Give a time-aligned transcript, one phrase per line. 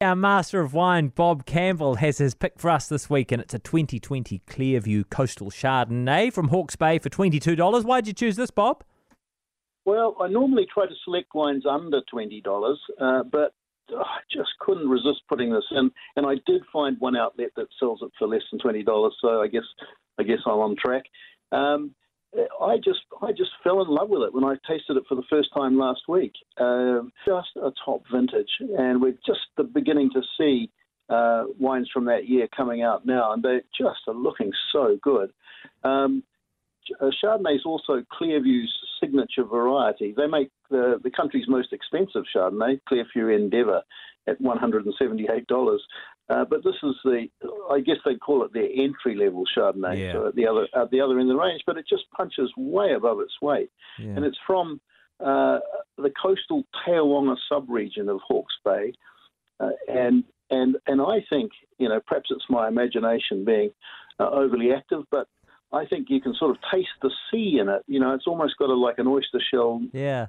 [0.00, 3.52] Our master of wine, Bob Campbell, has his pick for us this week, and it's
[3.52, 7.82] a 2020 Clearview Coastal Chardonnay from Hawke's Bay for $22.
[7.82, 8.84] Why'd you choose this, Bob?
[9.84, 13.54] Well, I normally try to select wines under $20, uh, but
[13.90, 15.90] oh, I just couldn't resist putting this in.
[16.14, 19.48] And I did find one outlet that sells it for less than $20, so I
[19.48, 19.64] guess
[20.20, 21.06] I guess I'm on track.
[21.50, 21.92] Um,
[22.60, 25.22] I just I just fell in love with it when I tasted it for the
[25.30, 26.32] first time last week.
[26.58, 30.70] Uh, just a top vintage, and we're just the beginning to see
[31.08, 35.30] uh, wines from that year coming out now, and they just are looking so good.
[35.84, 36.22] Um,
[37.00, 40.14] uh, Chardonnay is also Clearview's signature variety.
[40.16, 43.82] They make the, the country's most expensive Chardonnay, Clearview Endeavour,
[44.26, 45.78] at $178.
[46.30, 47.26] Uh, but this is the,
[47.70, 50.12] I guess they call it their entry level Chardonnay, Yeah.
[50.12, 51.62] so at the other at the other end of the range.
[51.66, 54.10] But it just punches way above its weight, Yeah.
[54.16, 54.80] and it's from
[55.20, 55.58] uh,
[55.96, 58.92] the coastal Te Awanga subregion of Hawke's Bay,
[59.58, 63.70] uh, and and and I think you know perhaps it's my imagination being
[64.20, 65.28] uh, overly active, but
[65.72, 67.82] I think you can sort of taste the sea in it.
[67.86, 70.26] You know, it's almost got a like an oyster shell yeah.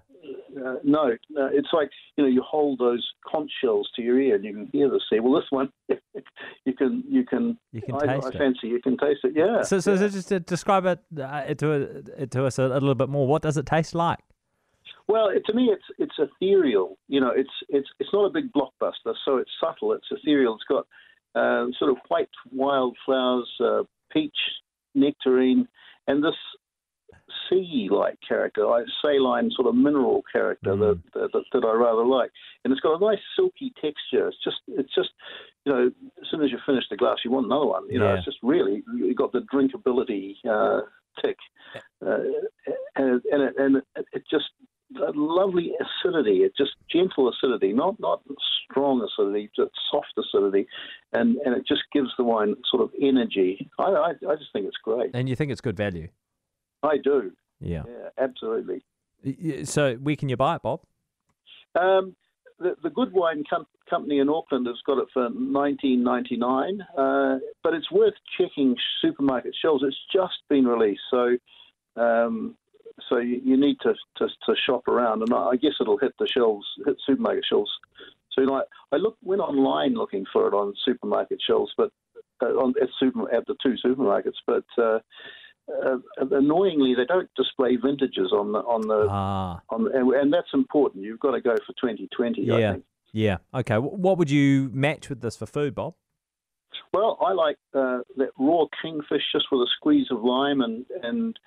[0.57, 1.19] Uh, note.
[1.37, 4.53] Uh, it's like you know you hold those conch shells to your ear and you
[4.53, 5.19] can hear the sea.
[5.19, 5.69] Well, this one
[6.65, 7.57] you can you can.
[7.71, 9.33] You can I, taste I fancy you can taste it.
[9.35, 9.61] Yeah.
[9.63, 11.71] So, so, so just to describe it, uh, to,
[12.17, 13.27] it to us a, a little bit more.
[13.27, 14.19] What does it taste like?
[15.07, 16.97] Well, it, to me, it's it's ethereal.
[17.07, 19.93] You know, it's it's it's not a big blockbuster, so it's subtle.
[19.93, 20.55] It's ethereal.
[20.55, 20.85] It's got
[21.35, 24.37] uh, sort of white wildflowers, uh, peach,
[24.93, 25.67] nectarine,
[26.07, 26.35] and this
[28.29, 31.01] character, like saline sort of mineral character Mm.
[31.13, 32.31] that, that that I rather like.
[32.63, 34.27] And it's got a nice silky texture.
[34.29, 35.09] It's just it's just
[35.65, 35.87] you know,
[36.21, 37.89] as soon as you finish the glass, you want another one.
[37.89, 38.17] You know, Yeah.
[38.17, 40.81] it's just really you got the drinkability uh,
[41.21, 41.37] tick,
[42.05, 42.19] uh,
[42.95, 44.51] and and it, and it, it just
[45.09, 46.37] a lovely acidity.
[46.47, 48.21] It just gentle acidity, not not
[48.65, 50.67] strong acidity, just soft acidity,
[51.13, 53.69] and and it just gives the wine sort of energy.
[53.79, 55.11] I I, I just think it's great.
[55.13, 56.07] And you think it's good value?
[56.83, 57.31] I do.
[57.59, 57.83] Yeah.
[57.87, 58.83] Yeah, absolutely.
[59.65, 60.81] So where can you buy it, Bob?
[61.75, 62.15] Um,
[62.57, 66.81] the, the Good Wine com- Company in Auckland has got it for nineteen ninety nine,
[66.97, 69.83] uh, but it's worth checking supermarket shelves.
[69.85, 71.37] It's just been released, so
[71.95, 72.55] um,
[73.09, 76.13] so you, you need to, to to shop around, and I I guess it'll hit
[76.19, 77.71] the shelves, hit supermarket shelves
[78.33, 78.49] soon.
[78.49, 78.61] I
[78.91, 81.91] I look went online looking for it on supermarket shelves, but
[82.41, 84.65] uh, on at super at the two supermarkets, but.
[84.77, 84.99] Uh,
[85.85, 85.97] uh,
[86.31, 91.03] annoyingly, they don't display vintages on the on the Ah, on, and, and that's important.
[91.03, 92.71] You've got to go for 2020, I Yeah.
[92.73, 92.83] think.
[93.11, 93.37] yeah.
[93.53, 93.77] Okay.
[93.77, 95.93] What would you match with this for food, Bob?
[96.93, 101.37] Well, I like uh, that raw kingfish just with a squeeze of lime and and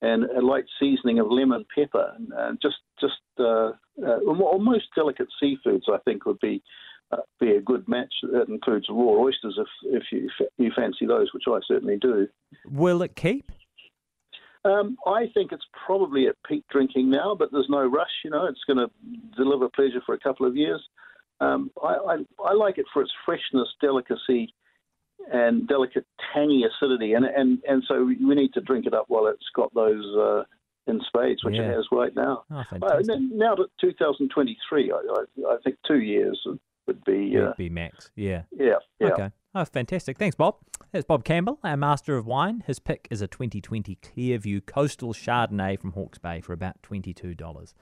[0.00, 3.72] and a light seasoning of lemon pepper, and uh, just just uh,
[4.04, 5.88] uh, almost delicate seafoods.
[5.92, 6.62] I think would be
[7.12, 8.12] uh, be a good match.
[8.22, 12.28] That includes raw oysters if if you if you fancy those, which I certainly do.
[12.64, 13.50] Will it keep?
[14.64, 18.10] Um, I think it's probably at peak drinking now, but there's no rush.
[18.24, 18.90] You know, it's going to
[19.36, 20.80] deliver pleasure for a couple of years.
[21.40, 24.54] Um, I, I, I like it for its freshness, delicacy,
[25.32, 29.26] and delicate tangy acidity, and and and so we need to drink it up while
[29.26, 30.42] it's got those uh,
[30.86, 31.62] in spades, which Yeah.
[31.62, 32.44] it has right now.
[32.50, 33.20] Oh, Uh, fantastic.
[33.32, 36.40] now to 2023, I, I, I think two years
[36.86, 38.10] would be uh, Would be max.
[38.16, 38.42] Yeah.
[38.56, 39.08] yeah yeah.
[39.08, 39.30] Okay.
[39.54, 40.16] Oh, fantastic.
[40.16, 40.56] Thanks, Bob.
[40.92, 42.64] That's Bob Campbell, our master of wine.
[42.66, 47.74] His pick is a 2020 Clearview Coastal Chardonnay from Hawke's Bay for about $22.